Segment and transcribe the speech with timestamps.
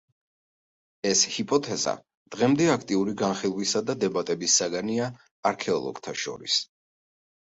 [1.09, 1.91] ეს ჰიპოთეზა
[2.35, 5.11] დღემდე აქტიური განხილვისა და დებატების საგანია
[5.51, 6.57] არქეოლოგთა შორის.